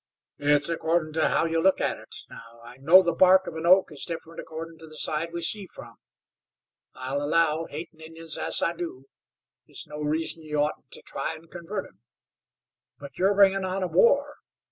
"It's 0.39 0.67
accordin' 0.67 1.13
to 1.13 1.27
how 1.29 1.45
you 1.45 1.61
look 1.61 1.79
at 1.79 1.99
it. 1.99 2.15
Now 2.27 2.59
I 2.63 2.77
know 2.77 3.03
the 3.03 3.13
bark 3.13 3.45
of 3.45 3.55
an 3.55 3.67
oak 3.67 3.91
is 3.91 4.03
different 4.03 4.39
accordin' 4.39 4.79
to 4.79 4.87
the 4.87 4.95
side 4.97 5.31
we 5.31 5.43
see 5.43 5.67
from. 5.67 5.97
I'll 6.95 7.21
allow, 7.21 7.65
hatin' 7.65 8.01
Injuns 8.01 8.35
as 8.35 8.63
I 8.63 8.73
do, 8.73 9.05
is 9.67 9.85
no 9.87 9.99
reason 9.99 10.41
you 10.41 10.57
oughtn't 10.57 10.89
to 10.93 11.03
try 11.03 11.33
an' 11.35 11.49
convert 11.49 11.85
'em. 11.85 11.99
But 12.97 13.19
you're 13.19 13.35
bringin' 13.35 13.63
on 13.63 13.83
a 13.83 13.87
war. 13.87 14.37